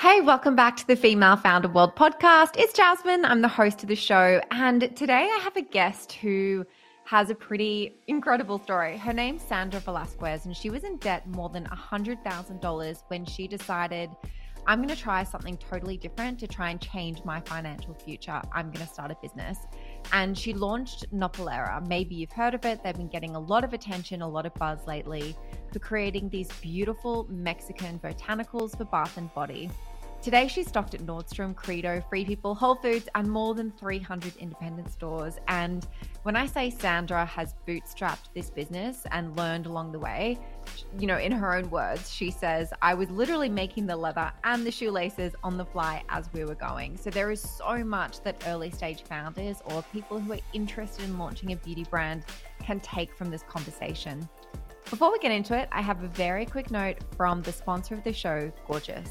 [0.00, 2.50] Hey, welcome back to the Female Founder World podcast.
[2.56, 3.24] It's Jasmine.
[3.24, 4.40] I'm the host of the show.
[4.52, 6.64] And today I have a guest who
[7.06, 8.96] has a pretty incredible story.
[8.96, 14.10] Her name's Sandra Velasquez, and she was in debt more than $100,000 when she decided
[14.68, 18.40] I'm going to try something totally different to try and change my financial future.
[18.52, 19.58] I'm going to start a business.
[20.12, 21.84] And she launched Nopalera.
[21.88, 22.84] Maybe you've heard of it.
[22.84, 25.34] They've been getting a lot of attention, a lot of buzz lately
[25.72, 29.70] for creating these beautiful Mexican botanicals for bath and body.
[30.20, 34.90] Today, she's stocked at Nordstrom, Credo, Free People, Whole Foods, and more than 300 independent
[34.90, 35.36] stores.
[35.46, 35.86] And
[36.24, 40.36] when I say Sandra has bootstrapped this business and learned along the way,
[40.98, 44.66] you know, in her own words, she says, I was literally making the leather and
[44.66, 46.96] the shoelaces on the fly as we were going.
[46.96, 51.16] So there is so much that early stage founders or people who are interested in
[51.16, 52.24] launching a beauty brand
[52.60, 54.28] can take from this conversation.
[54.90, 58.02] Before we get into it, I have a very quick note from the sponsor of
[58.02, 59.10] the show, Gorgias.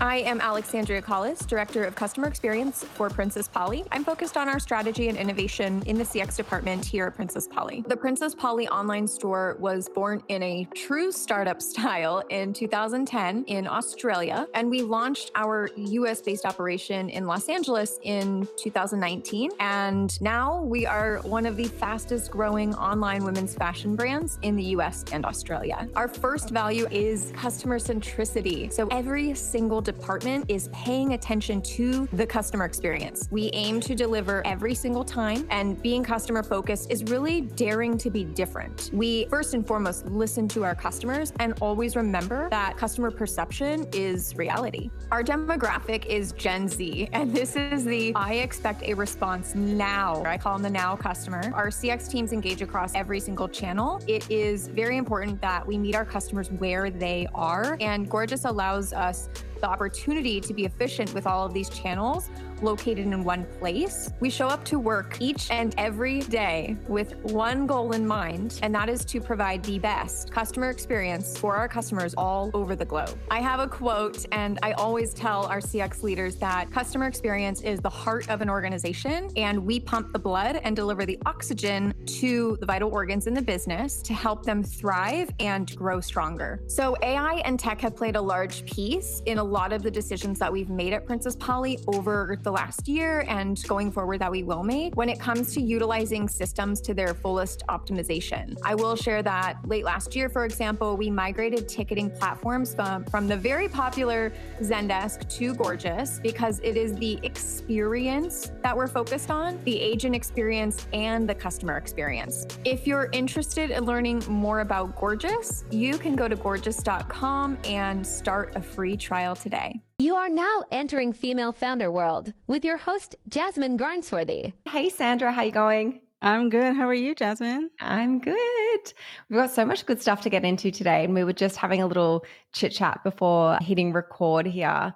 [0.00, 3.84] I am Alexandria Collis, Director of Customer Experience for Princess Polly.
[3.92, 7.84] I'm focused on our strategy and innovation in the CX department here at Princess Polly.
[7.86, 13.68] The Princess Polly online store was born in a true startup style in 2010 in
[13.68, 19.52] Australia, and we launched our US based operation in Los Angeles in 2019.
[19.60, 24.64] And now we are one of the fastest growing online women's fashion brands in the
[24.76, 25.88] US and Australia.
[25.94, 28.72] Our first value is customer centricity.
[28.72, 33.28] So every single department is paying attention to the customer experience.
[33.30, 38.10] We aim to deliver every single time, and being customer focused is really daring to
[38.10, 38.90] be different.
[38.92, 44.34] We first and foremost listen to our customers and always remember that customer perception is
[44.36, 44.90] reality.
[45.12, 50.24] Our demographic is Gen Z, and this is the I expect a response now.
[50.24, 51.52] I call them the now customer.
[51.54, 54.00] Our CX teams engage across every single channel.
[54.08, 58.92] It is very important that we meet our customers where they are, and Gorgias allows
[58.92, 59.28] us
[59.60, 62.30] the opportunity to be efficient with all of these channels
[62.64, 64.10] located in one place.
[64.20, 68.74] We show up to work each and every day with one goal in mind, and
[68.74, 73.16] that is to provide the best customer experience for our customers all over the globe.
[73.30, 77.80] I have a quote, and I always tell our CX leaders that customer experience is
[77.80, 82.56] the heart of an organization, and we pump the blood and deliver the oxygen to
[82.60, 86.60] the vital organs in the business to help them thrive and grow stronger.
[86.66, 90.38] So, AI and tech have played a large piece in a lot of the decisions
[90.38, 94.42] that we've made at Princess Polly over the last year and going forward that we
[94.42, 98.56] will make when it comes to utilizing systems to their fullest optimization.
[98.64, 103.26] I will share that late last year, for example, we migrated ticketing platforms from, from
[103.26, 109.62] the very popular Zendesk to Gorgias because it is the experience that we're focused on,
[109.64, 112.46] the agent experience and the customer experience.
[112.64, 118.52] If you're interested in learning more about Gorgias, you can go to gorgias.com and start
[118.54, 119.82] a free trial today.
[120.00, 124.52] You are now entering Female Founder World with your host, Jasmine Garnsworthy.
[124.68, 126.00] Hey, Sandra, how you going?
[126.20, 126.74] I'm good.
[126.74, 127.70] How are you, Jasmine?
[127.80, 128.92] I'm good.
[129.30, 131.04] We've got so much good stuff to get into today.
[131.04, 134.92] And we were just having a little chit chat before hitting record here.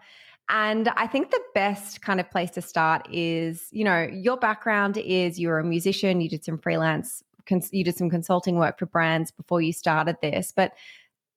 [0.49, 4.97] And I think the best kind of place to start is, you know, your background
[4.97, 8.87] is you're a musician, you did some freelance, cons- you did some consulting work for
[8.87, 10.53] brands before you started this.
[10.55, 10.73] But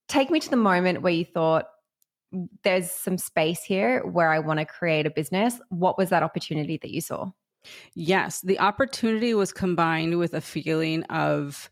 [0.08, 1.66] take me to the moment where you thought,
[2.62, 5.60] there's some space here where I want to create a business.
[5.68, 7.30] What was that opportunity that you saw?
[7.94, 11.70] Yes, the opportunity was combined with a feeling of,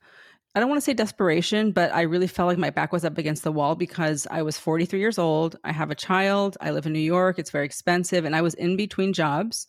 [0.54, 3.18] I don't want to say desperation, but I really felt like my back was up
[3.18, 5.56] against the wall because I was 43 years old.
[5.62, 6.56] I have a child.
[6.60, 7.38] I live in New York.
[7.38, 8.24] It's very expensive.
[8.24, 9.66] And I was in between jobs.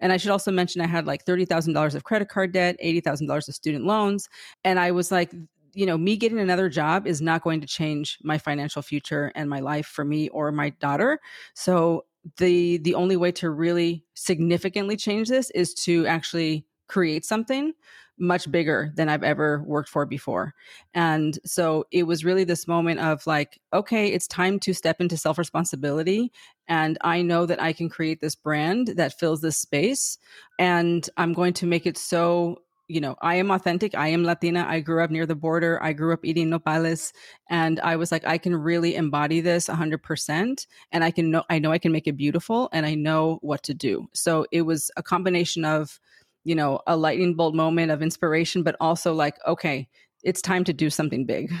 [0.00, 3.54] And I should also mention I had like $30,000 of credit card debt, $80,000 of
[3.54, 4.28] student loans.
[4.64, 5.32] And I was like,
[5.74, 9.50] you know, me getting another job is not going to change my financial future and
[9.50, 11.20] my life for me or my daughter.
[11.54, 12.04] So
[12.38, 17.72] the the only way to really significantly change this is to actually create something
[18.18, 20.54] much bigger than I've ever worked for before.
[20.94, 25.16] And so it was really this moment of like, okay, it's time to step into
[25.16, 26.32] self responsibility.
[26.68, 30.18] And I know that I can create this brand that fills this space.
[30.58, 33.94] And I'm going to make it so you know, I am authentic.
[33.94, 34.66] I am Latina.
[34.68, 35.82] I grew up near the border.
[35.82, 37.12] I grew up eating nopales.
[37.48, 40.66] And I was like, I can really embody this 100%.
[40.92, 43.62] And I can know, I know I can make it beautiful and I know what
[43.64, 44.06] to do.
[44.12, 45.98] So it was a combination of,
[46.44, 49.88] you know, a lightning bolt moment of inspiration, but also like, okay,
[50.22, 51.52] it's time to do something big.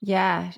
[0.00, 0.52] Yeah.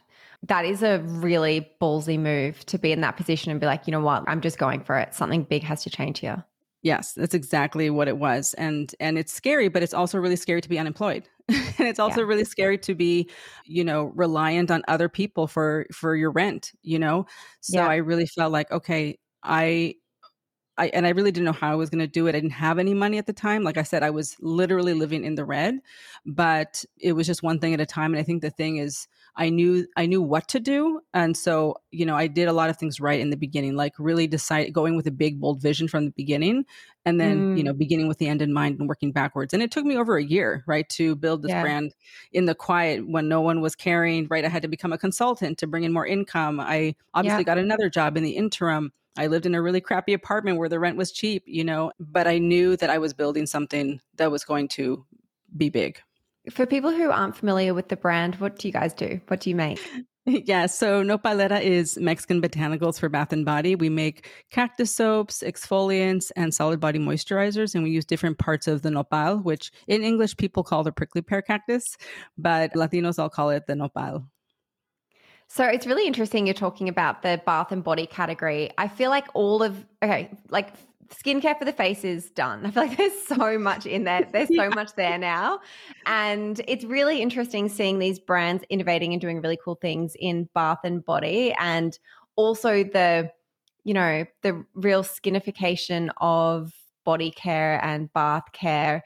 [0.47, 3.91] That is a really ballsy move to be in that position and be like, you
[3.93, 5.15] know what, I'm just going for it.
[5.15, 6.45] Something big has to change here.
[6.83, 8.55] Yes, that's exactly what it was.
[8.55, 11.29] And and it's scary, but it's also really scary to be unemployed.
[11.49, 12.27] and it's also yeah.
[12.27, 13.29] really scary to be,
[13.65, 17.27] you know, reliant on other people for for your rent, you know?
[17.61, 17.89] So yeah.
[17.89, 19.95] I really felt like okay, I
[20.79, 22.31] I, and I really didn't know how I was going to do it.
[22.31, 23.65] I didn't have any money at the time.
[23.65, 25.81] Like I said, I was literally living in the red,
[26.25, 28.13] but it was just one thing at a time.
[28.13, 29.09] And I think the thing is,
[29.39, 32.71] I knew I knew what to do, and so you know I did a lot
[32.71, 35.87] of things right in the beginning, like really decide going with a big bold vision
[35.87, 36.67] from the beginning,
[37.05, 37.57] and then mm.
[37.57, 39.55] you know beginning with the end in mind and working backwards.
[39.55, 41.63] And it took me over a year, right, to build this yeah.
[41.63, 41.95] brand
[42.33, 44.27] in the quiet when no one was caring.
[44.29, 46.59] Right, I had to become a consultant to bring in more income.
[46.59, 47.45] I obviously yeah.
[47.45, 48.93] got another job in the interim.
[49.17, 52.27] I lived in a really crappy apartment where the rent was cheap, you know, but
[52.27, 55.05] I knew that I was building something that was going to
[55.57, 56.01] be big.
[56.51, 59.21] For people who aren't familiar with the brand, what do you guys do?
[59.29, 59.81] What do you make?
[60.31, 63.75] Yeah, so Nopalera is Mexican botanicals for bath and body.
[63.77, 68.83] We make cactus soaps, exfoliants, and solid body moisturizers, and we use different parts of
[68.83, 71.97] the nopal, which in English people call the prickly pear cactus,
[72.37, 74.27] but Latinos all call it the nopal.
[75.49, 78.71] So it's really interesting you're talking about the bath and body category.
[78.77, 80.75] I feel like all of okay, like
[81.11, 82.65] skincare for the face is done.
[82.67, 84.29] I feel like there's so much in there.
[84.33, 85.61] There's so much there now.
[86.07, 90.79] And it's really interesting seeing these brands innovating and doing really cool things in bath
[90.85, 91.99] and body and
[92.37, 93.31] also the,
[93.85, 96.73] you know, the real skinification of
[97.05, 99.03] body care and bath care.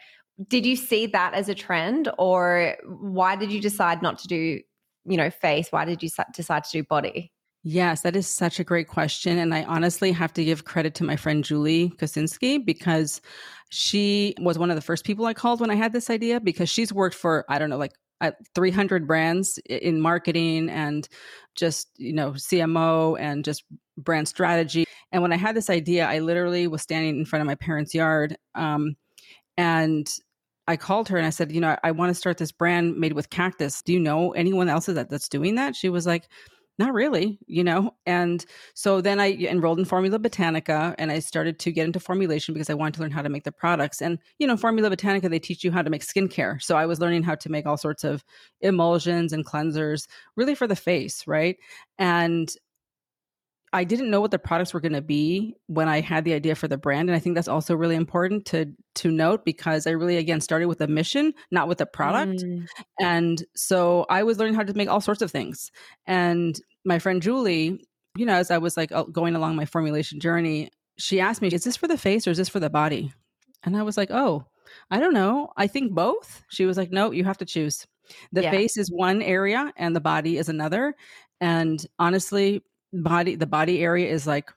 [0.48, 4.60] Did you see that as a trend or why did you decide not to do,
[5.05, 5.69] you know, face?
[5.70, 7.32] Why did you decide to do body?
[7.64, 9.38] Yes, that is such a great question.
[9.38, 13.20] And I honestly have to give credit to my friend Julie Kosinski because
[13.70, 16.69] she was one of the first people I called when I had this idea because
[16.69, 21.09] she's worked for, I don't know, like uh, 300 brands in marketing and
[21.55, 23.62] just, you know, CMO and just
[23.97, 24.85] brand strategy.
[25.12, 27.94] And when I had this idea, I literally was standing in front of my parents'
[27.94, 28.37] yard.
[28.56, 28.97] Um,
[29.56, 30.08] and
[30.67, 32.97] I called her and I said, you know, I, I want to start this brand
[32.97, 33.82] made with cactus.
[33.82, 35.76] Do you know anyone else that, that's doing that?
[35.76, 36.29] She was like,
[36.82, 37.94] not really, you know?
[38.06, 38.44] And
[38.75, 42.69] so then I enrolled in Formula Botanica and I started to get into formulation because
[42.69, 44.02] I wanted to learn how to make the products.
[44.02, 46.61] And, you know, Formula Botanica, they teach you how to make skincare.
[46.61, 48.25] So I was learning how to make all sorts of
[48.61, 51.56] emulsions and cleansers really for the face, right?
[51.99, 52.52] And
[53.72, 56.54] I didn't know what the products were going to be when I had the idea
[56.54, 58.66] for the brand, and I think that's also really important to
[58.96, 62.66] to note because I really again started with a mission, not with a product, mm.
[63.00, 65.70] and so I was learning how to make all sorts of things.
[66.06, 67.80] And my friend Julie,
[68.16, 71.64] you know, as I was like going along my formulation journey, she asked me, "Is
[71.64, 73.12] this for the face or is this for the body?"
[73.64, 74.44] And I was like, "Oh,
[74.90, 75.50] I don't know.
[75.56, 77.86] I think both." She was like, "No, you have to choose."
[78.32, 78.50] The yeah.
[78.50, 80.94] face is one area and the body is another.
[81.40, 82.62] And honestly,
[82.93, 84.50] body the body area is like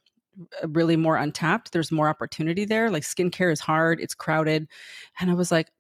[0.63, 4.67] really more untapped there's more opportunity there like skincare is hard it's crowded
[5.19, 5.71] and i was like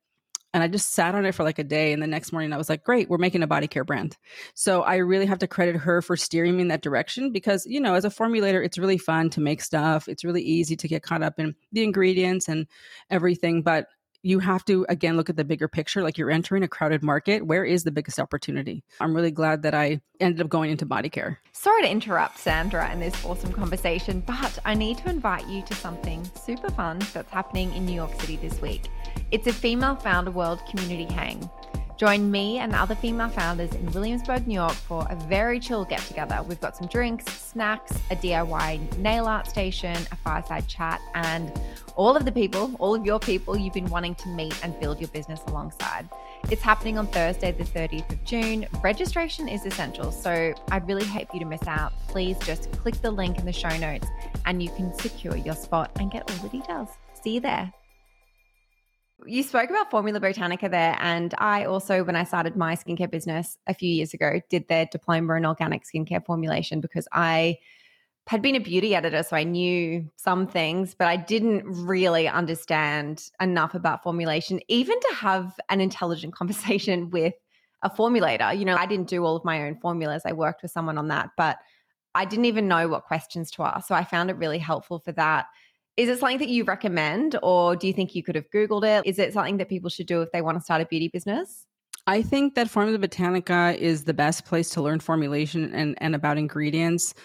[0.53, 2.57] and i just sat on it for like a day and the next morning i
[2.57, 4.15] was like great we're making a body care brand.
[4.53, 7.81] So i really have to credit her for steering me in that direction because you
[7.81, 11.03] know as a formulator it's really fun to make stuff it's really easy to get
[11.03, 12.65] caught up in the ingredients and
[13.09, 13.87] everything but
[14.25, 17.45] you have to again look at the bigger picture like you're entering a crowded market
[17.45, 18.83] where is the biggest opportunity?
[18.99, 21.39] I'm really glad that i ended up going into body care.
[21.51, 25.75] Sorry to interrupt sandra in this awesome conversation but i need to invite you to
[25.75, 28.89] something super fun that's happening in new york city this week.
[29.29, 31.47] It's a female founder world community hang
[31.97, 35.85] Join me and the other female founders in Williamsburg, New York for a very chill
[35.85, 36.43] get together.
[36.45, 41.53] We've got some drinks, snacks, a DIY nail art station, a fireside chat, and
[41.95, 44.99] all of the people, all of your people you've been wanting to meet and build
[44.99, 46.09] your business alongside.
[46.51, 48.67] It's happening on Thursday, the 30th of June.
[48.83, 51.93] Registration is essential, so I'd really hate for you to miss out.
[52.09, 54.07] Please just click the link in the show notes
[54.45, 56.89] and you can secure your spot and get all the details.
[57.23, 57.71] See you there.
[59.27, 63.57] You spoke about Formula Botanica there, and I also, when I started my skincare business
[63.67, 67.57] a few years ago, did their diploma in organic skincare formulation because I
[68.27, 73.29] had been a beauty editor, so I knew some things, but I didn't really understand
[73.39, 77.33] enough about formulation, even to have an intelligent conversation with
[77.83, 78.57] a formulator.
[78.57, 81.07] You know, I didn't do all of my own formulas, I worked with someone on
[81.09, 81.57] that, but
[82.15, 83.87] I didn't even know what questions to ask.
[83.87, 85.47] So I found it really helpful for that.
[85.97, 89.05] Is it something that you recommend, or do you think you could have Googled it?
[89.05, 91.65] Is it something that people should do if they want to start a beauty business?
[92.07, 96.37] I think that Formula Botanica is the best place to learn formulation and, and about
[96.37, 97.15] ingredients,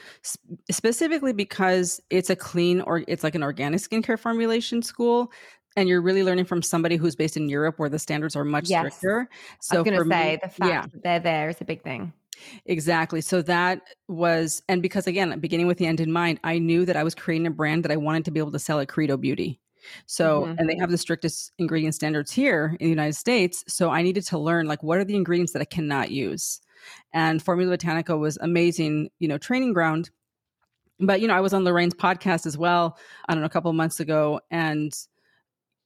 [0.71, 5.33] specifically because it's a clean or it's like an organic skincare formulation school.
[5.77, 8.71] And you're really learning from somebody who's based in Europe where the standards are much
[8.71, 8.97] yes.
[8.97, 9.29] stricter.
[9.61, 10.83] So I was going to say me, the fact yeah.
[10.83, 12.13] that they're there is a big thing.
[12.67, 13.21] Exactly.
[13.21, 16.97] So that was, and because again, beginning with the end in mind, I knew that
[16.97, 19.17] I was creating a brand that I wanted to be able to sell at Credo
[19.17, 19.61] Beauty.
[20.07, 20.55] So, mm-hmm.
[20.59, 23.65] and they have the strictest ingredient standards here in the United States.
[23.67, 26.61] So I needed to learn like what are the ingredients that I cannot use.
[27.13, 30.11] And Formula Botanica was amazing, you know, training ground.
[30.99, 32.99] But you know, I was on Lorraine's podcast as well.
[33.27, 34.93] I don't know, a couple months ago, and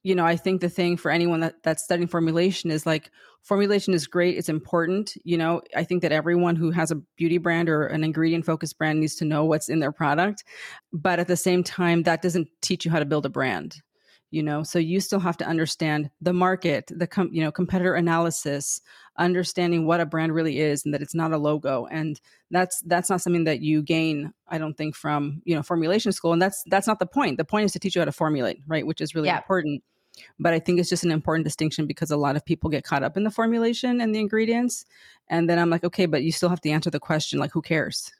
[0.05, 3.09] you know, I think the thing for anyone that, that's studying formulation is like
[3.41, 4.37] formulation is great.
[4.37, 5.17] It's important.
[5.23, 8.77] You know, I think that everyone who has a beauty brand or an ingredient focused
[8.77, 10.43] brand needs to know what's in their product.
[10.93, 13.81] But at the same time, that doesn't teach you how to build a brand.
[14.29, 17.95] You know, so you still have to understand the market, the com- you know competitor
[17.95, 18.81] analysis,
[19.17, 21.87] understanding what a brand really is, and that it's not a logo.
[21.89, 22.19] And
[22.51, 26.33] that's that's not something that you gain, I don't think, from you know formulation school.
[26.33, 27.37] And that's that's not the point.
[27.37, 28.85] The point is to teach you how to formulate, right?
[28.85, 29.37] Which is really yeah.
[29.37, 29.81] important
[30.39, 33.03] but I think it's just an important distinction because a lot of people get caught
[33.03, 34.85] up in the formulation and the ingredients.
[35.29, 37.61] And then I'm like, okay, but you still have to answer the question like, who
[37.61, 38.11] cares?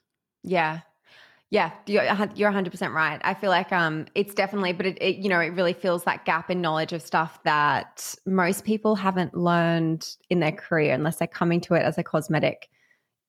[0.42, 0.80] Yeah.
[1.48, 2.02] Yeah, you're
[2.34, 3.20] you're 100% right.
[3.22, 6.24] I feel like um it's definitely but it, it, you know, it really fills that
[6.24, 11.28] gap in knowledge of stuff that most people haven't learned in their career unless they're
[11.28, 12.68] coming to it as a cosmetic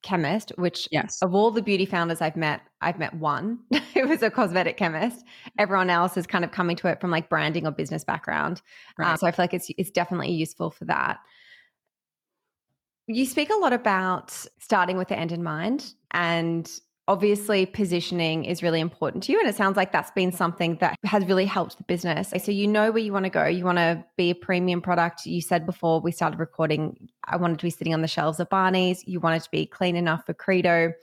[0.04, 1.22] chemist, which yes.
[1.22, 3.60] of all the beauty founders I've met, I've met one
[3.94, 5.26] who was a cosmetic chemist.
[5.58, 8.62] Everyone else is kind of coming to it from like branding or business background.
[9.00, 9.20] Uh, right.
[9.20, 11.20] so I feel like it's it's definitely useful for that.
[13.08, 16.70] You speak a lot about starting with the end in mind and
[17.08, 20.96] obviously positioning is really important to you and it sounds like that's been something that
[21.06, 22.34] has really helped the business.
[22.44, 23.46] So you know where you want to go.
[23.46, 25.26] You want to be a premium product.
[25.26, 28.50] You said before we started recording i wanted to be sitting on the shelves of
[28.50, 29.04] barney's.
[29.08, 30.94] You wanted to be clean enough for credo.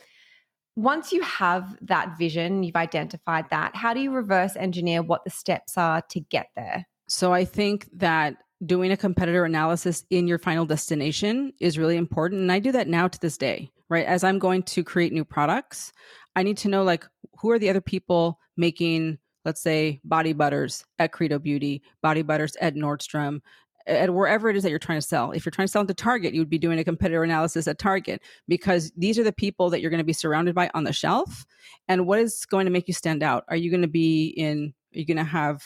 [0.76, 5.30] Once you have that vision you've identified that how do you reverse engineer what the
[5.30, 6.86] steps are to get there?
[7.08, 12.40] So i think that doing a competitor analysis in your final destination is really important
[12.40, 14.06] and i do that now to this day right?
[14.06, 15.92] As I'm going to create new products,
[16.36, 17.06] I need to know like
[17.38, 22.56] who are the other people making, let's say, body butters at Credo Beauty, body butters
[22.56, 23.40] at Nordstrom,
[23.86, 25.32] at wherever it is that you're trying to sell.
[25.32, 27.78] If you're trying to sell into Target, you would be doing a competitor analysis at
[27.78, 30.92] Target because these are the people that you're going to be surrounded by on the
[30.92, 31.44] shelf.
[31.86, 33.44] And what is going to make you stand out?
[33.48, 35.62] Are you going to be in, are you going to have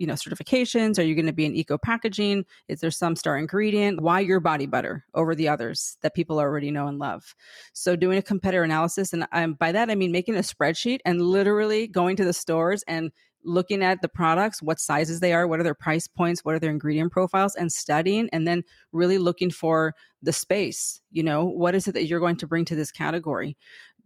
[0.00, 0.98] you know certifications?
[0.98, 2.44] Are you going to be in eco packaging?
[2.68, 4.00] Is there some star ingredient?
[4.00, 7.34] Why your body butter over the others that people already know and love?
[7.74, 11.86] So doing a competitor analysis and by that i mean making a spreadsheet and literally
[11.86, 13.10] going to the stores and
[13.44, 16.58] looking at the products what sizes they are what are their price points what are
[16.58, 21.44] their ingredient profiles and studying and then really looking for the space you know?
[21.44, 23.56] What is it that you're going to bring to this category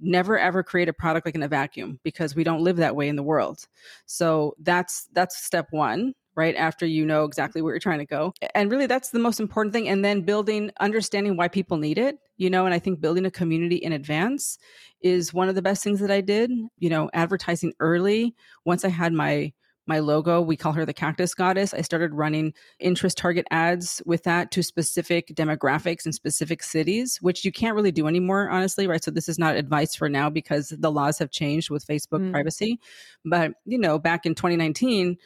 [0.00, 3.08] never ever create a product like in a vacuum because we don't live that way
[3.08, 3.66] in the world.
[4.06, 6.56] So that's that's step one right?
[6.56, 8.34] After you know exactly where you're trying to go.
[8.56, 9.88] And really that's the most important thing.
[9.88, 13.30] And then building understanding why people need it you know and i think building a
[13.30, 14.58] community in advance
[15.02, 16.50] is one of the best things that i did.
[16.78, 18.34] You know advertising early.
[18.64, 19.52] Once i had my
[19.87, 20.41] my logo.
[20.41, 21.75] We call her the cactus goddess.
[21.75, 27.45] I started running interest target ads with that to specific demographics and specific cities, which
[27.45, 29.03] you can't really do anymore, honestly, right?
[29.03, 32.33] So this is not advice for now because the laws have changed with Facebook mm.
[32.33, 32.81] privacy.
[33.25, 35.17] But, you know, back in 2019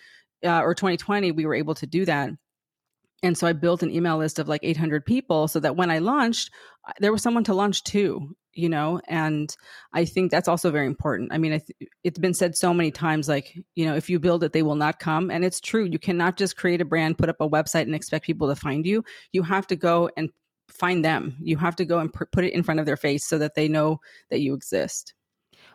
[0.45, 2.31] uh, or 2020, we were able to do that.
[3.23, 5.99] And so I built an email list of like 800 people so that when I
[5.99, 6.51] launched,
[7.01, 9.57] there was someone to launch to you know and
[9.93, 11.33] i think that's also very important.
[11.33, 14.19] I mean I th- it's been said so many times like you know if you
[14.19, 17.19] build it they will not come and it's true you cannot just create a brand
[17.19, 19.05] put up a website and expect people to find you.
[19.33, 20.31] You have to go and
[20.69, 21.37] find them.
[21.41, 23.55] You have to go and pr- put it in front of their face so that
[23.55, 24.01] they know
[24.31, 25.15] that you exist.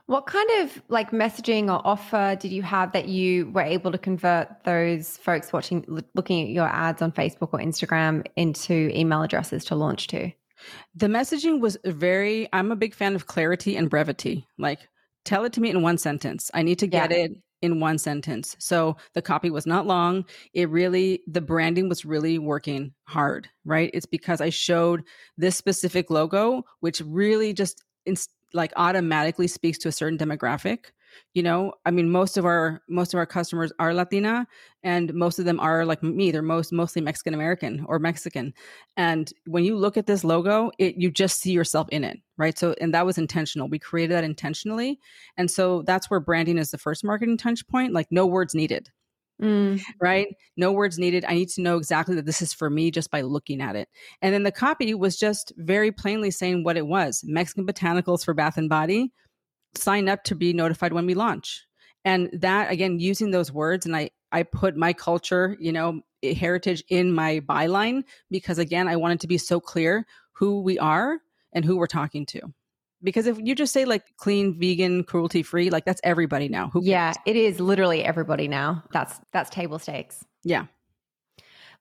[0.05, 3.97] What kind of like messaging or offer did you have that you were able to
[3.97, 9.63] convert those folks watching looking at your ads on facebook or instagram into email addresses
[9.65, 10.29] to launch to
[10.95, 14.47] the messaging was very, I'm a big fan of clarity and brevity.
[14.57, 14.87] Like,
[15.25, 16.51] tell it to me in one sentence.
[16.53, 17.17] I need to get yeah.
[17.17, 18.57] it in one sentence.
[18.59, 20.25] So the copy was not long.
[20.53, 23.89] It really, the branding was really working hard, right?
[23.93, 25.03] It's because I showed
[25.37, 27.81] this specific logo, which really just
[28.53, 30.87] like automatically speaks to a certain demographic
[31.33, 34.47] you know i mean most of our most of our customers are latina
[34.83, 38.53] and most of them are like me they're most mostly mexican american or mexican
[38.97, 42.57] and when you look at this logo it you just see yourself in it right
[42.57, 44.99] so and that was intentional we created that intentionally
[45.37, 48.89] and so that's where branding is the first marketing touch point like no words needed
[49.41, 49.81] Mm.
[49.99, 50.27] Right?
[50.55, 51.25] No words needed.
[51.25, 53.89] I need to know exactly that this is for me just by looking at it.
[54.21, 58.33] And then the copy was just very plainly saying what it was Mexican botanicals for
[58.33, 59.11] bath and body
[59.75, 61.65] sign up to be notified when we launch.
[62.05, 66.83] And that again, using those words, and I I put my culture, you know, heritage
[66.89, 71.19] in my byline because again, I wanted to be so clear who we are
[71.53, 72.41] and who we're talking to.
[73.03, 76.69] because if you just say like clean, vegan, cruelty free, like that's everybody now.
[76.73, 77.17] Who Yeah, cares?
[77.25, 78.83] it is literally everybody now.
[78.91, 80.23] That's that's table stakes.
[80.43, 80.65] Yeah.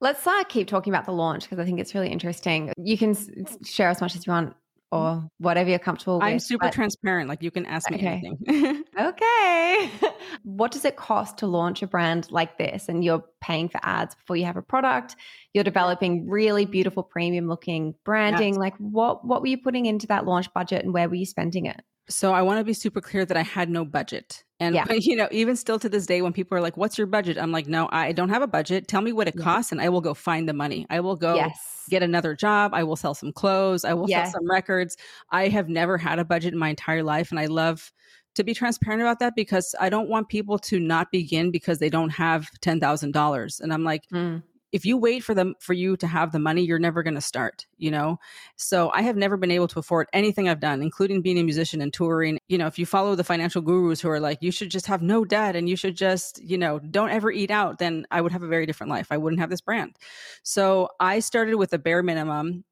[0.01, 2.73] Let's uh, keep talking about the launch because I think it's really interesting.
[2.77, 3.31] You can s-
[3.65, 4.55] share as much as you want
[4.93, 5.25] Mm-hmm.
[5.25, 6.25] or whatever you're comfortable with.
[6.25, 7.29] I'm super but- transparent.
[7.29, 8.23] Like you can ask me Okay.
[8.25, 8.85] anything.
[8.99, 9.91] Okay.
[10.43, 12.89] what does it cost to launch a brand like this?
[12.89, 15.17] And you're paying for ads before you have a product.
[15.55, 18.59] You're developing really beautiful premium looking branding.
[18.59, 21.67] Like what what were you putting into that launch budget and where were you spending
[21.67, 21.81] it?
[22.09, 24.45] So I want to be super clear that I had no budget.
[24.61, 24.87] And Yeah.
[24.93, 27.53] you know, even still to this day when people are like, "What's your budget?" I'm
[27.53, 28.89] like, "No, I don't have a budget.
[28.89, 30.87] Tell me what it costs and I will go find the money.
[30.91, 31.85] I will go yes.
[31.89, 32.73] get another job.
[32.75, 33.85] I will sell some clothes.
[33.85, 34.33] I will Yes.
[34.33, 34.97] sell some records.
[35.31, 37.93] I have never had a budget in my entire life and I love
[38.35, 41.91] to be transparent about that because I don't want people to not begin because they
[41.91, 43.61] don't have $10,000.
[43.61, 44.43] And I'm like, Mm.
[44.73, 47.21] If you wait for them for you to have the money you're never going to
[47.21, 48.19] start you know?
[48.57, 51.81] So i have never been able to afford anything i've done including being a musician
[51.81, 52.39] and touring.
[52.49, 55.03] You know if you follow the financial gurus who are like you should just have
[55.03, 58.33] no debt and you should just you know don't ever eat out then i would
[58.33, 59.09] have a very different life.
[59.11, 59.97] I wouldn't have this brand.
[60.43, 62.65] So i started with a bare minimum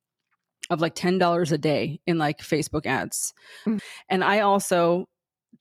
[0.71, 3.35] of like $10 a day in like facebook ads.
[3.67, 3.81] Mm.
[4.09, 5.09] and i also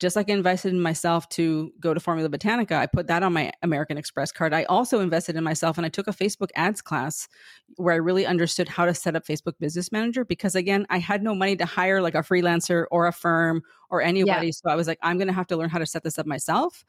[0.00, 3.34] just like I invested in myself to go to Formula Botanica, I put that on
[3.34, 4.54] my American Express card.
[4.54, 7.28] I also invested in myself and I took a Facebook ads class
[7.76, 11.22] where I really understood how to set up Facebook Business Manager because again, I had
[11.22, 14.52] no money to hire like a freelancer or a firm or anybody.
[14.52, 16.26] So I was like, I'm going to have to learn how to set this up
[16.26, 16.82] myself.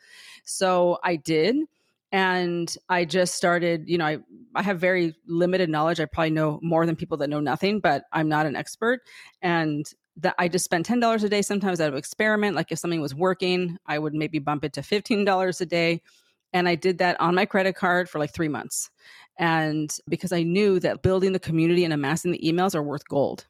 [0.46, 1.58] So I did.
[2.14, 4.18] And I just started, you know, I,
[4.56, 6.00] I have very limited knowledge.
[6.00, 9.00] I probably know more than people that know nothing, but I'm not an expert.
[9.42, 9.86] And
[10.18, 12.56] that I just spend ten dollars a day sometimes out of experiment.
[12.56, 16.02] Like if something was working, I would maybe bump it to fifteen dollars a day.
[16.54, 18.90] And I did that on my credit card for like three months.
[19.38, 23.48] And because I knew that building the community and amassing the emails are worth gold.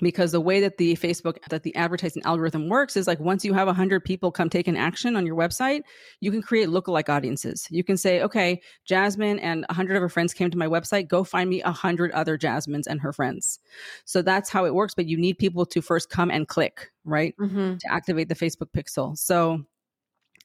[0.00, 3.54] Because the way that the Facebook, that the advertising algorithm works is like once you
[3.54, 5.82] have 100 people come take an action on your website,
[6.20, 7.66] you can create lookalike audiences.
[7.70, 11.24] You can say, okay, Jasmine and 100 of her friends came to my website, go
[11.24, 13.58] find me 100 other Jasmines and her friends.
[14.04, 14.94] So that's how it works.
[14.94, 17.34] But you need people to first come and click, right?
[17.38, 17.78] Mhm.
[17.78, 19.16] to activate the Facebook pixel.
[19.16, 19.64] So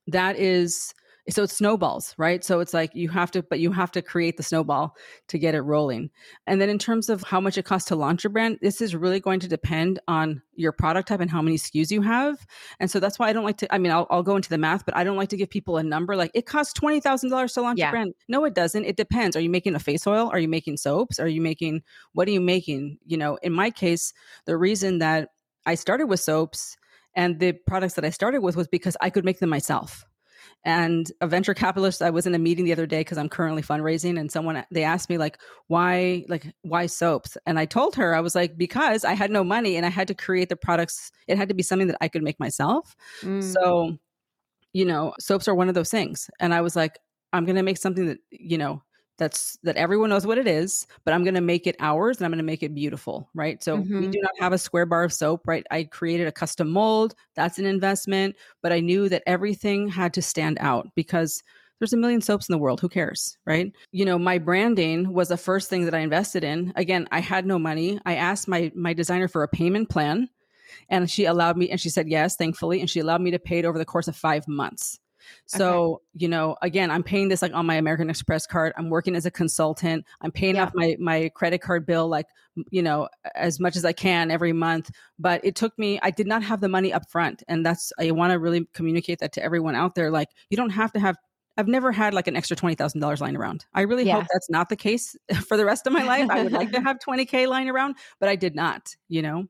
[0.07, 0.93] that is
[1.29, 2.43] so it snowballs, right?
[2.43, 4.95] So it's like you have to, but you have to create the snowball
[5.27, 6.09] to get it rolling.
[6.47, 8.95] And then in terms of how much it costs to launch your brand, this is
[8.95, 12.45] really going to depend on your product type and how many SKUs you have.
[12.79, 14.57] And so that's why I don't like to, I mean, I'll, I'll go into the
[14.57, 17.61] math, but I don't like to give people a number like it costs $20,000 to
[17.61, 17.89] launch Yeah.
[17.89, 18.13] a brand.
[18.27, 18.85] No, it doesn't.
[18.85, 19.35] It depends.
[19.35, 20.29] Are you making a face oil?
[20.31, 21.19] Are you making soaps?
[21.19, 22.97] Are you making, what are you making?
[23.05, 24.11] You know, in my case,
[24.45, 25.29] the reason that
[25.65, 26.77] I started with soaps
[27.15, 30.05] and the products that I started with was because I could make them myself.
[30.63, 33.61] And a venture capitalist, I was in a meeting the other day because I'm currently
[33.61, 37.37] fundraising, and someone they asked me like, why, like, why soaps?
[37.45, 40.07] And I told her I was like, because I had no money and I had
[40.07, 41.11] to create the products.
[41.27, 42.95] It had to be something that I could make myself.
[43.21, 43.43] Mm.
[43.43, 43.97] So,
[44.73, 46.29] you know, soaps are one of those things.
[46.39, 46.99] And I was like,
[47.33, 48.83] I'm going to make something that, you know,
[49.17, 52.25] that's that everyone knows what it is, but I'm going to make it ours and
[52.25, 53.61] I'm going to make it beautiful, right?
[53.63, 54.11] So we Mhm.
[54.11, 55.65] do not have a square bar of soap, right?
[55.71, 60.21] I created a custom mold, that's an investment, but I knew that everything had to
[60.21, 61.43] stand out because
[61.79, 63.71] there's a million soaps in the world, who cares, right?
[63.91, 66.73] You know, my branding was the first thing that I invested in.
[66.75, 67.99] Again, I had no money.
[68.05, 70.29] I asked my my designer for a payment plan
[70.89, 73.59] and she allowed me and she said yes thankfully and she allowed me to pay
[73.59, 74.99] it over the course of five months
[75.45, 79.15] so you know again i'm paying this like on my american express card i'm working
[79.15, 80.63] as a consultant i'm paying Yeah.
[80.63, 82.27] off my my credit card bill like
[82.69, 86.27] you know as much as i can every month but it took me i did
[86.27, 89.43] not have the money up front and that's i want to really communicate that to
[89.43, 91.15] everyone out there like you don't have to have
[91.57, 93.65] I've never had like an extra twenty thousand dollars lying around.
[93.73, 94.15] I really Yeah.
[94.15, 96.29] hope that's not the case for the rest of my life.
[96.29, 98.95] I would like to have twenty k lying around, but I did not.
[99.09, 99.43] You know,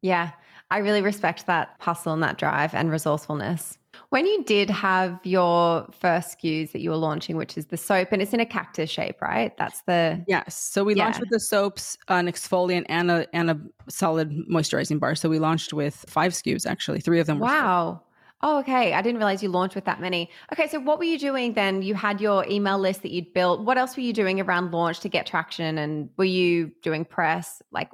[0.00, 0.30] Yeah,
[0.70, 3.76] I really respect that hustle and that drive and resourcefulness.
[4.12, 8.08] When you did have your first SKUs that you were launching, which is the soap,
[8.12, 9.56] and it's in a cactus shape, right?
[9.56, 10.54] That's the Yes.
[10.54, 15.14] So we launched with the soaps, an exfoliant, and a and a solid moisturizing bar.
[15.14, 17.00] So we launched with five SKUs actually.
[17.00, 17.56] Three of them were soap.
[17.56, 18.02] wow.
[18.42, 18.92] Oh, okay.
[18.92, 20.28] I didn't realize you launched with that many.
[20.52, 21.80] Okay, so what were you doing then?
[21.80, 23.64] You had your email list that you'd built.
[23.64, 25.78] What else were you doing around launch to get traction?
[25.78, 27.62] And were you doing press?
[27.70, 27.88] Like,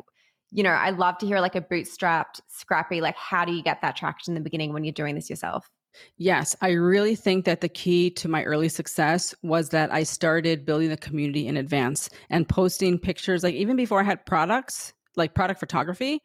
[0.50, 3.00] you know, I love to hear like a bootstrapped, scrappy.
[3.00, 5.70] Like, how do you get that traction in the beginning when you're doing this yourself?
[6.16, 10.64] Yes, I really think that the key to my early success was that I started
[10.64, 13.42] building the community in advance and posting pictures.
[13.42, 16.20] Like even before I had products, like product photography,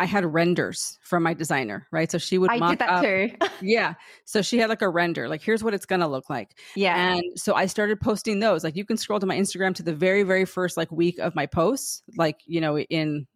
[0.00, 2.10] I had renders from my designer, right?
[2.10, 3.02] So she would I did that up.
[3.02, 3.30] too.
[3.60, 3.94] Yeah.
[4.24, 6.56] So she had like a render, like here's what it's gonna look like.
[6.76, 7.14] yeah.
[7.14, 8.62] And so I started posting those.
[8.62, 11.34] Like you can scroll to my Instagram to the very, very first like week of
[11.34, 13.26] my posts, like, you know, in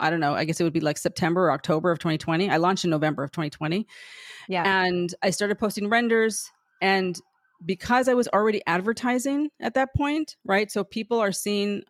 [0.00, 2.50] I don't know, I guess it would be like September or October of 2020.
[2.50, 3.86] I launched in November of 2020.
[4.48, 4.84] Yeah.
[4.84, 6.50] And I started posting renders
[6.82, 7.16] and
[7.64, 10.70] because I was already advertising at that point, right?
[10.70, 11.82] So people are seeing,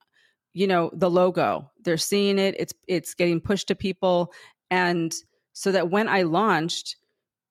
[0.53, 1.71] you know, the logo.
[1.85, 2.57] They're seeing it.
[2.59, 4.33] It's it's getting pushed to people
[4.71, 5.15] and
[5.53, 6.97] so that when I launched,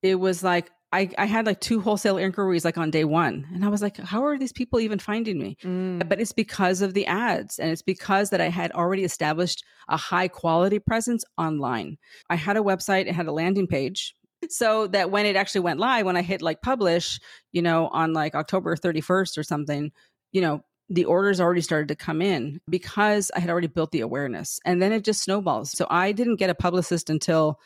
[0.02, 3.46] it was like I, I had like two wholesale inquiries like on day one.
[3.54, 5.56] And I was like, how are these people even finding me?
[5.62, 6.08] Mm.
[6.08, 7.58] But it's because of the ads.
[7.58, 11.96] And it's because that I had already established a high quality presence online.
[12.28, 14.14] I had a website, it had a landing page.
[14.48, 17.20] So that when it actually went live, when I hit like publish,
[17.52, 19.92] you know, on like October 31st or something,
[20.32, 24.00] you know, the orders already started to come in because I had already built the
[24.00, 24.58] awareness.
[24.64, 25.70] And then it just snowballs.
[25.70, 27.60] So I didn't get a publicist until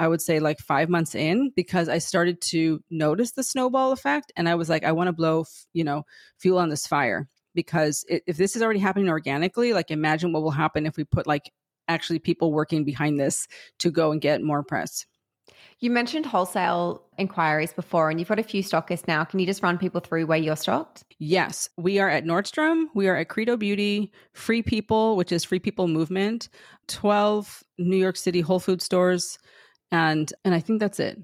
[0.00, 4.32] I would say like five months in because I started to notice the snowball effect.
[4.34, 6.04] And I was like, I want to blow, you know,
[6.38, 10.52] fuel on this fire because if this is already happening organically, like imagine what will
[10.52, 11.52] happen if we put like
[11.86, 13.46] actually people working behind this
[13.80, 15.04] to go and get more press.
[15.80, 19.24] You mentioned wholesale inquiries before, and you've got a few stockists now.
[19.24, 21.04] Can you just run people through where you're stocked?
[21.18, 22.86] Yes, we are at Nordstrom.
[22.94, 26.48] We are at Credo Beauty, Free People, which is Free People Movement,
[26.88, 29.38] 12 New York City Whole Food stores,
[29.92, 31.18] and and I think that's it.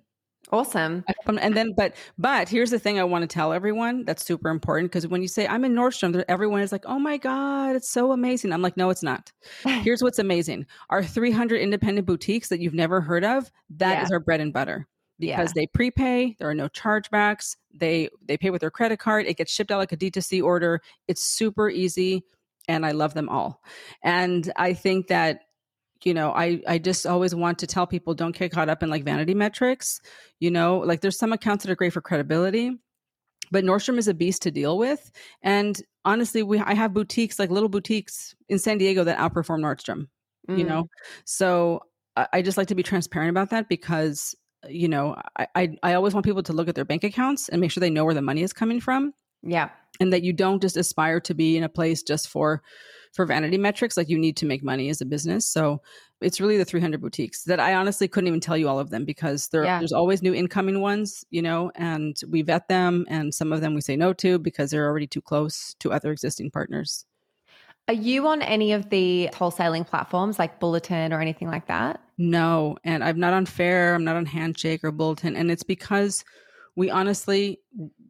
[0.53, 1.05] Awesome.
[1.27, 4.93] And then, but but here's the thing I want to tell everyone that's super important
[4.93, 8.13] because when you say I'm in Nordstrom, everyone is like, "Oh my god, it's so
[8.13, 9.33] amazing." I'm like, "No, it's not."
[9.65, 13.51] here's what's amazing: our 300 independent boutiques that you've never heard of.
[13.71, 14.03] That Yeah.
[14.05, 14.87] is our bread and butter
[15.19, 15.63] because Yeah.
[15.63, 16.37] they prepay.
[16.39, 17.57] There are no chargebacks.
[17.75, 19.27] They they pay with their credit card.
[19.27, 20.81] It gets shipped out like a D2C order.
[21.09, 22.23] It's super easy,
[22.69, 23.63] and I love them all.
[24.05, 25.41] And I think that
[26.05, 28.91] you know i i just always want to tell people don't get caught up in
[28.91, 30.01] like vanity metrics
[30.41, 32.73] you know like there's some accounts that are great for credibility
[33.51, 35.11] but nordstrom is a beast to deal with
[35.43, 40.09] and honestly we i have boutiques like little boutiques in san diego that outperform nordstrom
[40.49, 40.69] you Mm.
[40.69, 40.85] know
[41.25, 41.81] so
[42.17, 44.35] I, I just like to be transparent about that because
[44.69, 47.61] you know I, I i always want people to look at their bank accounts and
[47.61, 49.13] make sure they know where the money is coming from
[49.47, 49.71] Yeah.
[50.01, 52.63] and that you don't just aspire to be in a place just for
[53.15, 55.81] for vanity metrics like you need to make money as a business so
[56.21, 59.05] it's really the 300 boutiques that i honestly couldn't even tell you all of them
[59.07, 59.79] because there, Yeah.
[59.79, 63.75] there's always new incoming ones you know and we vet them and some of them
[63.75, 67.07] we say no to because they're already too close to other existing partners
[67.89, 72.01] Are you on any of the wholesaling platforms like Bulletin or anything like that?
[72.19, 76.25] No, and I'm not on Faire, I'm not on Handshake or Bulletin, and it's because
[76.75, 77.61] we honestly,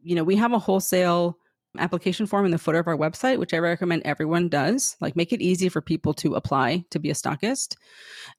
[0.07, 1.37] you know, we have a wholesale
[1.77, 4.95] application form in the footer of our website, which I recommend everyone does.
[5.01, 7.75] Like, make it easy for people to apply to be a stockist,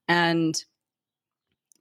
[0.08, 0.54] and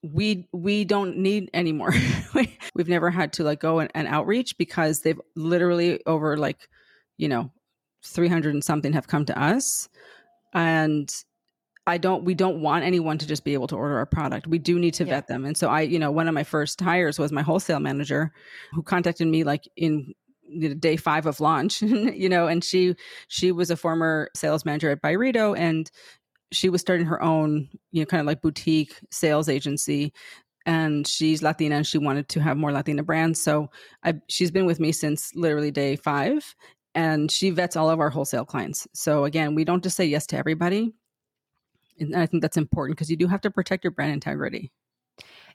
[0.04, 1.94] we we don't need anymore.
[2.76, 6.68] We've never had to like go and, and outreach because they've literally over like,
[7.18, 7.52] you know,
[8.04, 9.88] 300 and something have come to us,
[10.54, 11.10] and
[11.88, 14.46] I don't we don't want anyone to just be able to order our product.
[14.48, 15.16] We do need to Yeah.
[15.16, 15.46] vet them.
[15.46, 18.32] And so I, you know, one of my first hires was my wholesale manager
[18.74, 20.14] who contacted me like in
[20.80, 22.96] day 5 of launch, you know, and she
[23.30, 25.90] she was a former sales manager at Byredo and
[26.52, 30.14] she was starting her own, you know, kind of like boutique sales agency
[30.66, 33.42] and she's Latina and she wanted to have more Latina brands.
[33.42, 33.70] So
[34.04, 36.56] I she's been with me since literally day 5
[36.96, 38.88] and she vets all of our wholesale clients.
[38.94, 40.94] So again, we don't just say yes to everybody.
[42.00, 44.72] And I think that's important because you do have to protect your brand integrity.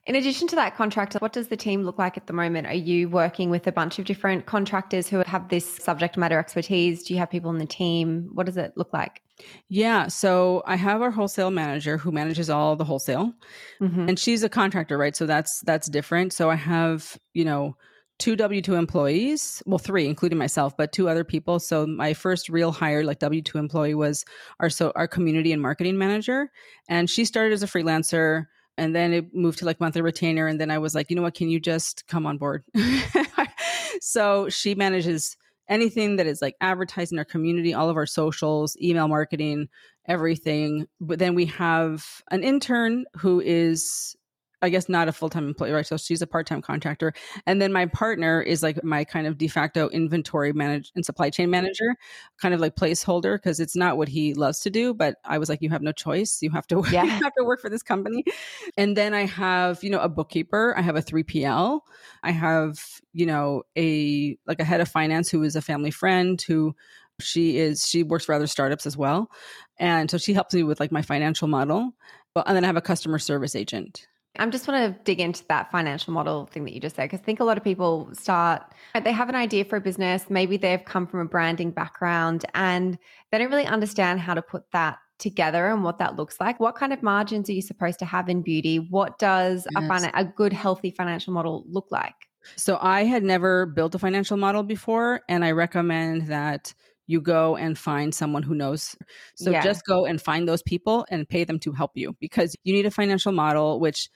[0.05, 2.67] In addition to that contractor, what does the team look like at the moment?
[2.67, 7.05] Are you working with a bunch of different contractors who have this subject matter expertise?
[7.05, 8.29] Do you have people in the team?
[8.33, 9.23] What does it look like?
[9.69, 10.09] Yeah.
[10.09, 13.33] So I have our wholesale manager who manages all the wholesale
[13.81, 14.09] Mhm.
[14.09, 15.15] and she's a contractor, right?
[15.15, 16.33] So that's that's different.
[16.33, 17.77] So I have, you know,
[18.23, 21.59] two W2 employees, well three including myself, but two other people.
[21.59, 24.25] So my first real hire like W2 employee was
[24.61, 26.49] our so our community and marketing manager
[26.89, 28.47] and she started as a freelancer
[28.79, 31.23] and then it moved to like monthly retainer and then I was like, "You know
[31.23, 31.35] what?
[31.35, 32.63] Can you just come on board?"
[34.01, 35.37] so she manages
[35.69, 39.69] anything that is like advertising our community, all of our socials, email marketing,
[40.07, 40.87] everything.
[41.01, 44.15] But then we have an intern who is,
[44.63, 45.87] I guess, not a full time employee, right?
[45.87, 47.13] So she's a part time contractor.
[47.47, 51.31] And then my partner is like my kind of de facto inventory manager and supply
[51.31, 51.97] chain manager,
[52.41, 54.95] kind of like placeholder because it's not what he loves to do.
[54.95, 56.39] But I was like, you have no choice.
[56.43, 57.05] You have to, Yeah.
[57.05, 58.25] you have to work for this company.
[58.77, 60.75] And then I have, you know, a bookkeeper.
[60.77, 61.81] I have a 3PL.
[62.23, 62.79] I have,
[63.13, 66.75] you know, a like a head of finance who is a family friend who
[67.21, 69.31] she is she works for other startups as well.
[69.79, 71.95] And so she helps me with like my financial model.
[72.35, 74.07] But and then I have a customer service agent.
[74.39, 77.21] I just want to dig into that financial model thing that you just said because
[77.21, 78.63] I think a lot of people start,
[79.05, 80.31] they have an idea for a business.
[80.31, 82.99] Maybe they've come from a branding background and
[83.31, 86.59] they don't really understand how to put that together and what that looks like.
[86.61, 88.79] What kind of margins are you supposed to have in beauty?
[88.79, 89.85] What does yes.
[89.85, 92.15] a, fin- a good, healthy financial model look like?
[92.57, 96.75] So I had never built a financial model before, and I recommend that
[97.07, 98.97] you go and find someone who knows.
[99.37, 99.63] So yeah.
[99.63, 102.87] just go and find those people and pay them to help you because you need
[102.87, 104.09] a financial model, which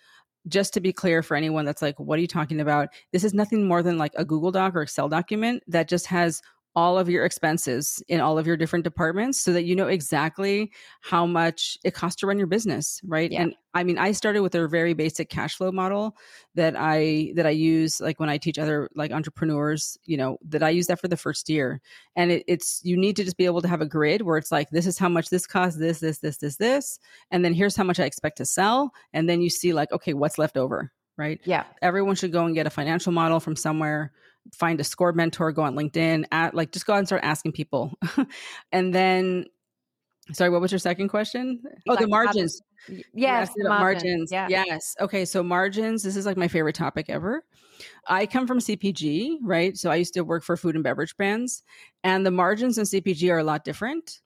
[0.49, 2.89] just to be clear for anyone that's like, what are you talking about?
[3.13, 6.41] This is nothing more than like a Google Doc or Excel document that just has
[6.77, 10.71] all of your expenses in all of your different departments so that you know exactly
[11.01, 13.33] how much it costs to run your business right?
[13.33, 13.43] Yeah.
[13.43, 16.15] and i mean i started with a very basic cash flow model
[16.55, 20.63] that i that i use like when i teach other like entrepreneurs you know that
[20.63, 21.81] i use that for the first year.
[22.15, 24.53] And it, it's you need to just be able to have a grid where it's
[24.53, 26.99] like this is how much this costs this this this this this
[27.31, 30.13] and then here's how much i expect to sell and then you see like okay
[30.13, 31.41] what's left over right?
[31.45, 31.65] Yeah.
[31.83, 34.13] Everyone should go and get a financial model from somewhere
[34.55, 37.53] find a score mentor, go on LinkedIn, at like just go out and start asking
[37.53, 37.99] people.
[38.73, 39.47] and then
[40.33, 41.63] sorry, what was your second question?
[41.89, 42.61] Oh, like the margins.
[43.15, 44.31] yes, the margins.
[44.31, 44.33] margins.
[44.33, 44.49] Yeah.
[44.49, 44.97] Yes.
[45.01, 45.25] Okay.
[45.25, 47.45] So margins, this is like my favorite topic ever.
[48.09, 49.77] I come from CPG, right?
[49.77, 51.63] So I used to work for food and beverage brands,
[52.03, 54.21] and the margins in CPG are a lot different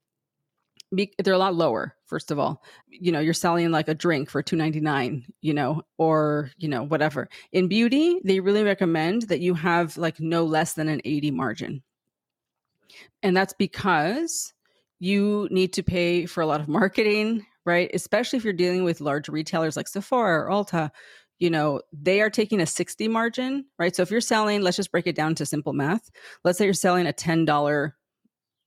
[0.94, 4.28] be, they're a lot lower first of all you know you're selling like a drink
[4.28, 7.28] for 2.99 you know or you know whatever.
[7.52, 11.82] In beauty they really recommend that you have like no less than an 80 margin.
[13.22, 14.52] And that's because
[14.98, 17.90] you need to pay for a lot of marketing right?
[17.94, 20.90] Especially if you're dealing with large retailers like sephora or ulta
[21.38, 23.94] you know they are taking a 60 margin right?
[23.94, 26.10] So if you're selling let's just break it down to simple math.
[26.44, 27.92] Let's say you're selling a $10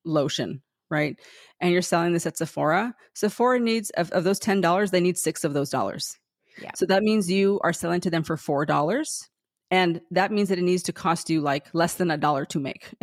[0.06, 1.20] lotion right?
[1.60, 2.94] And you're selling this at Sephora.
[3.14, 6.18] Sephora needs of, of those ten dollars, they need six of those dollars.
[6.62, 6.72] Yeah.
[6.76, 9.30] So that means you are selling to them for four dollars.
[9.72, 12.60] And that means that it needs to cost you like less than a dollar to
[12.60, 12.94] make.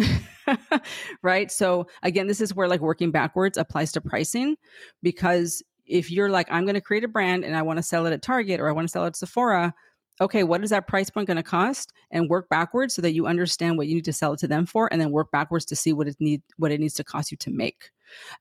[1.23, 1.51] right.
[1.51, 4.57] So again, this is where like working backwards applies to pricing
[5.03, 8.07] because if you're like, I'm going to create a brand and I want to sell
[8.07, 9.75] it at Target or I want to sell it at Sephora,
[10.21, 11.93] okay, what is that price point going to cost?
[12.11, 14.67] And work backwards so that you understand what you need to sell it to them
[14.67, 17.31] for, and then work backwards to see what it need what it needs to cost
[17.31, 17.91] you to make.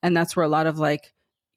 [0.03, 1.13] And that's where a lot of like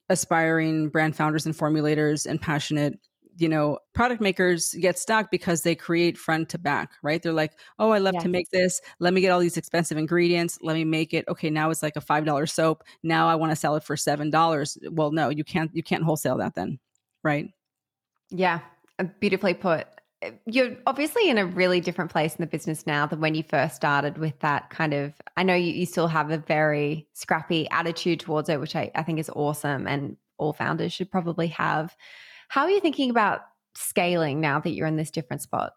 [0.09, 2.99] aspiring brand founders and formulators and passionate
[3.37, 7.23] you know product makers get stuck because they create front to back right?
[7.23, 8.79] They're like oh i love to make this.
[8.99, 10.59] Let me get all these expensive ingredients.
[10.61, 11.25] Let me make it.
[11.27, 12.83] Okay now it's like a five dollar soap.
[13.01, 14.77] Now i want to sell it for seven dollars.
[14.91, 16.79] Well no you can't you can't wholesale that then
[17.23, 17.49] right?
[18.29, 18.59] Yeah
[19.19, 19.87] beautifully put
[20.45, 23.75] you're obviously in a really different place in the business now than when you first
[23.75, 28.19] started with that kind of i know you, you still have a very scrappy attitude
[28.19, 31.95] towards it which I, I think is awesome and all founders should probably have.
[32.49, 33.41] How are you thinking about
[33.75, 35.73] scaling now that you're in this different spot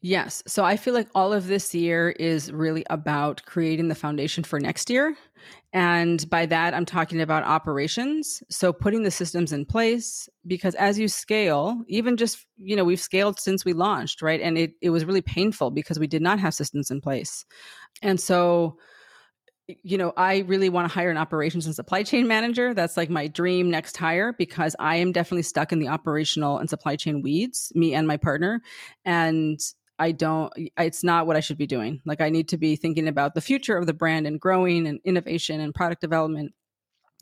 [0.00, 0.44] Yes.
[0.46, 4.60] So I feel like all of this year is really about creating the foundation for
[4.60, 5.16] next year.
[5.72, 8.40] And by that, I'm talking about operations.
[8.48, 13.00] So putting the systems in place, because as you scale, even just, you know, we've
[13.00, 14.40] scaled since we launched, right?
[14.40, 17.44] And it, it was really painful because we did not have systems in place.
[18.00, 18.78] And so,
[19.82, 22.72] you know, I really want to hire an operations and supply chain manager.
[22.72, 26.70] That's like my dream next hire because I am definitely stuck in the operational and
[26.70, 28.62] supply chain weeds, me and my partner.
[29.04, 29.60] And
[29.98, 32.00] I don't, it's not what I should be doing.
[32.04, 35.00] Like, I need to be thinking about the future of the brand and growing and
[35.04, 36.52] innovation and product development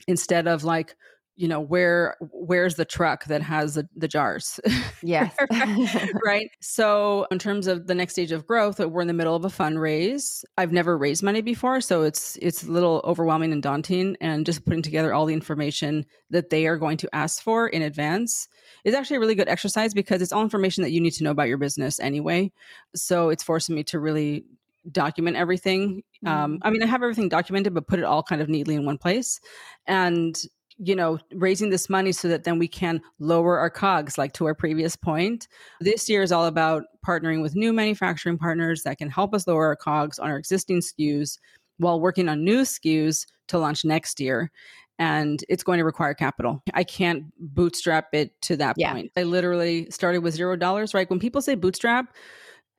[0.07, 0.95] instead of like,
[1.37, 4.59] you know where where's the truck that has the, the jars?
[5.03, 5.35] Yes.
[6.25, 6.51] Right?
[6.61, 9.49] So in terms of the next stage of growth we're in the middle of a
[9.49, 10.45] fundraise.
[10.57, 14.65] I've never raised money before so it's it's a little overwhelming and daunting and just
[14.65, 18.49] putting together all the information that they are going to ask for in advance
[18.85, 21.31] is actually a really good exercise because it's all information that you need to know
[21.31, 22.51] about your business anyway.
[22.95, 24.45] So it's forcing me to really
[24.91, 26.03] document everything.
[26.25, 26.67] Um, mm-hmm.
[26.67, 28.99] i mean i have everything documented but put it all kind of neatly in one
[28.99, 29.41] place.
[29.87, 30.37] And
[30.79, 34.47] you know, raising this money so that then we can lower our cogs, like to
[34.47, 35.49] our previous point.
[35.81, 39.67] This year is all about partnering with new manufacturing partners that can help us lower
[39.67, 41.39] our cogs on our existing SKUs
[41.79, 44.51] while working on new SKUs to launch next year.
[44.99, 46.63] And it's going to require capital.
[46.73, 48.93] I can't bootstrap it to that yeah.
[48.93, 49.13] point.
[49.17, 51.09] I literally started with zero dollars, right?
[51.09, 52.15] When people say bootstrap,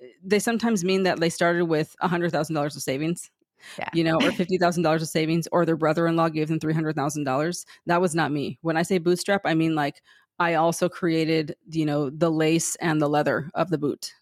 [0.01, 3.29] eh, they sometimes mean that they started with a $100,000 of savings
[3.78, 3.89] yeah.
[3.93, 7.65] you know, or $50,000 of savings, or their brother in law gave them $300,000.
[7.86, 8.58] That was not me.
[8.62, 10.02] When I say bootstrap, I mean like
[10.39, 14.13] I also created, you know, the lace and the leather of the boot.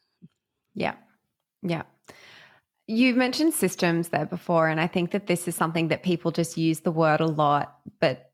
[0.74, 0.96] Yeah.
[1.62, 1.84] Yeah.
[2.88, 6.56] You've mentioned systems there before, and I think that this is something that people just
[6.56, 8.32] use the word a lot, but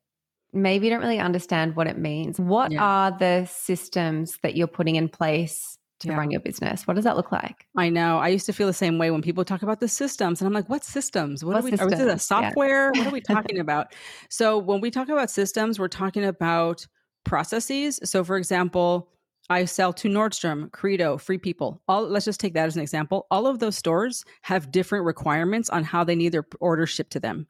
[0.52, 2.38] maybe don't really understand what it means.
[2.38, 2.84] What yeah.
[2.84, 6.18] are the systems that you're putting in place to Yeah.
[6.18, 6.86] run your business?
[6.88, 7.68] What does that look like?
[7.78, 8.18] I know.
[8.20, 10.54] I used to feel the same way when people talk about the systems, and I'm
[10.54, 11.44] like, "What systems?
[11.44, 11.72] What, What are we?
[11.72, 12.02] Are we systems?
[12.02, 12.16] a Yeah.
[12.18, 12.92] software?
[12.94, 13.22] What are we
[13.56, 13.94] talking about?"
[14.30, 16.86] So when we talk about systems, we're talking about
[17.24, 18.00] processes.
[18.04, 19.10] So, for example,
[19.50, 21.82] I sell to Nordstrom, Credo, Free People.
[21.88, 23.28] All let's just take that as an example.
[23.32, 27.20] All of those stores have different requirements on how they need their orders shipped to
[27.20, 27.48] them,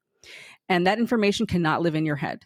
[0.69, 2.45] and that information cannot live in your head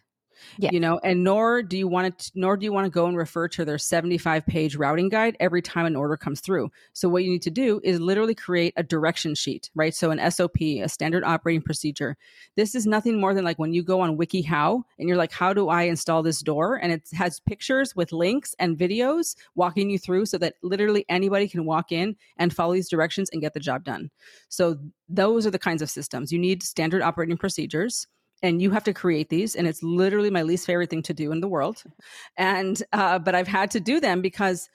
[0.58, 0.70] Yeah.
[0.72, 3.16] you know and nor do you want to nor do you want to go and
[3.16, 6.70] refer to their 75 page routing guide every time an order comes through.
[6.92, 9.94] So what you need to do is literally create a direction sheet right?
[9.94, 12.16] So an sop a standard operating procedure.
[12.56, 15.52] This is nothing more than like when you go on wikihow and you're like how
[15.52, 16.76] do i install this door?
[16.76, 21.48] And it has pictures with links and videos walking you through so that literally anybody
[21.48, 24.10] can walk in and follow these directions and get the job done.
[24.48, 24.76] So
[25.08, 26.32] those are the kinds of systems.
[26.32, 28.06] You need standard operating procedures
[28.42, 31.32] and you have to create these and it's literally my least favorite thing to do
[31.32, 31.82] in the world
[32.36, 34.68] and uh, but i've had to do them because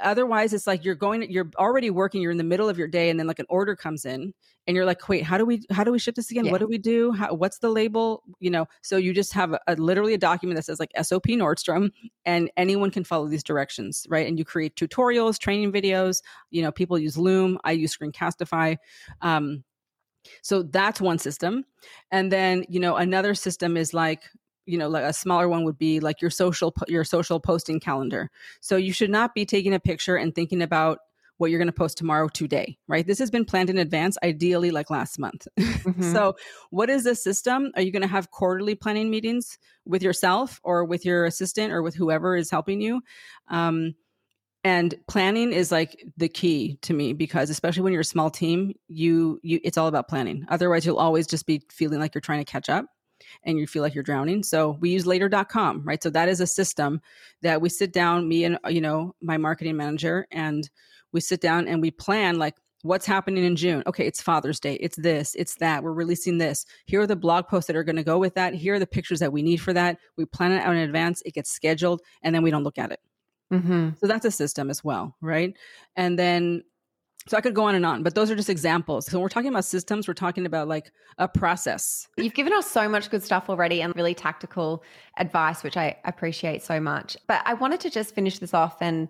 [0.00, 3.08] otherwise it's like you're going you're already working you're in the middle of your day
[3.10, 4.32] and then like an order comes in
[4.66, 6.44] and you're like wait how do we how do we ship this again?
[6.44, 6.52] Yeah.
[6.52, 7.12] what do we do?
[7.12, 8.22] How, what's the label?
[8.40, 11.26] You know so you just have a, a literally a document that says like sop
[11.26, 11.90] nordstrom
[12.24, 14.26] and anyone can follow these directions right?
[14.26, 18.76] And you create tutorials training videos you know people use loom i use screencastify
[19.20, 19.64] um,
[20.42, 21.64] so that's one system.
[22.10, 24.22] And then, you know, another system is like,
[24.66, 28.30] you know, like a smaller one would be like your social your social posting calendar.
[28.60, 30.98] So you should not be taking a picture and thinking about
[31.38, 33.04] what you're going to post tomorrow today, right?
[33.04, 35.48] This has been planned in advance, ideally like last month.
[35.82, 36.12] Mhm.
[36.12, 36.36] So,
[36.70, 37.72] what is the system?
[37.74, 41.82] Are you going to have quarterly planning meetings with yourself or with your assistant or
[41.82, 43.02] with whoever is helping you?
[43.48, 43.96] Um,
[44.64, 48.72] and planning is like the key to me because especially when you're a small team,
[48.88, 50.44] you you it's all about planning.
[50.48, 52.86] Otherwise, you'll always just be feeling like you're trying to catch up
[53.44, 54.42] and you feel like you're drowning.
[54.42, 56.02] So we use later.com, right?
[56.02, 57.00] So that is a system
[57.42, 60.68] that we sit down, me and you know, my marketing manager, and
[61.12, 63.82] we sit down and we plan like what's happening in June.
[63.86, 64.74] Okay, it's Father's Day.
[64.74, 65.82] It's this, it's that.
[65.82, 66.66] We're releasing this.
[66.86, 68.54] Here are the blog posts that are going to go with that.
[68.54, 69.98] Here are the pictures that we need for that.
[70.16, 71.22] We plan it out in advance.
[71.24, 73.00] It gets scheduled and then we don't look at it.
[73.50, 73.98] Mhm.
[73.98, 75.56] So that's a system as well, right?
[75.96, 76.62] And then,
[77.28, 79.06] so I could go on and on, but those are just examples.
[79.06, 82.08] So when we're talking about systems, we're talking about like a process.
[82.16, 84.82] You've given us so much good stuff already and really tactical
[85.18, 87.16] advice, which I appreciate so much.
[87.28, 89.08] But I wanted to just finish this off and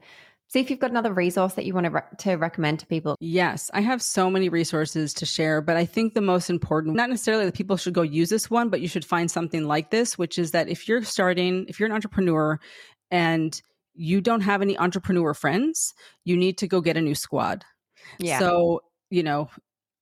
[0.49, 3.17] see if you've got another resource that you want to, re- to recommend to people.
[3.21, 7.09] Yes, I have so many resources to share, but I think the most important, not
[7.09, 10.19] necessarily that people should go use this one, but you should find something like this,
[10.19, 12.61] which is that if you're starting, if you're an entrepreneur
[13.11, 13.63] and
[13.95, 17.65] you don't have any entrepreneur friends, you need to go get a new squad.
[18.19, 18.39] Yeah.
[18.39, 19.49] So, you know,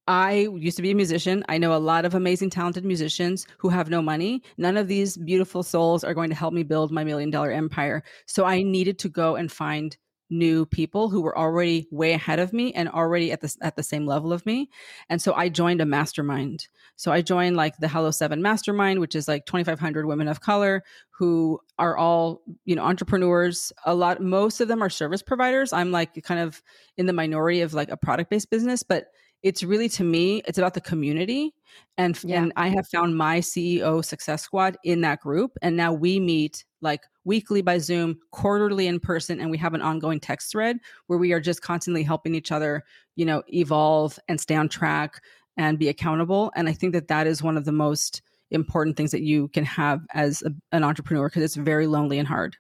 [0.07, 1.45] I used to be a musician.
[1.49, 4.43] I know a lot of amazing, talented musicians who have no money.
[4.59, 8.03] None of these beautiful souls are going to help me build my million dollar empire.
[8.27, 9.97] So I needed to go and find
[10.31, 13.83] new people who were already way ahead of me and already at the at the
[13.83, 14.71] same level of me.
[15.09, 16.69] And so I joined a mastermind.
[16.97, 20.83] So I joined like the Hello 7 mastermind, which is like 2500 women of color
[21.11, 23.73] who are all, you know, entrepreneurs.
[23.85, 25.73] A lot most of them are service providers.
[25.73, 26.63] I'm like kind of
[26.97, 29.07] in the minority of like a product-based business, but
[29.43, 31.55] it's really to me it's about the community
[31.97, 32.43] and Yeah.
[32.43, 36.65] and i have found my ceo success squad in that group and now we meet
[36.83, 41.19] like weekly by zoom quarterly in person and we have an ongoing text thread where
[41.19, 42.85] we are just constantly helping each other
[43.17, 45.23] you know evolve and stay on track
[45.57, 46.53] and be accountable.
[46.57, 49.65] And i think that that is one of the most important things that you can
[49.65, 52.57] have as a, an entrepreneur because it's very lonely and hard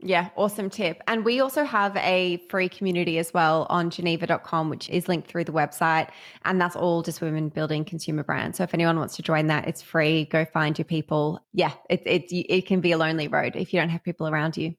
[0.00, 1.02] Yeah, awesome tip.
[1.06, 5.44] And we also have a free community as well on geneva.com, which is linked through
[5.44, 6.10] the website.
[6.44, 8.58] And that's all just women building consumer brands.
[8.58, 10.26] So if anyone wants to join that, it's free.
[10.26, 11.40] Go find your people.
[11.54, 14.56] Yeah, it, it, it can be a lonely road if you don't have people around
[14.56, 14.74] you.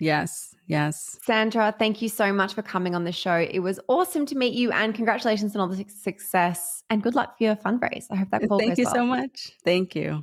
[0.00, 3.36] yes yes Sandra, thank you so much for coming on the show.
[3.36, 7.36] It was awesome to meet you and congratulations on all the success and good luck
[7.36, 8.06] for your fundraise.
[8.10, 8.94] I hope that call thank goes you well.
[8.94, 10.22] so much thank you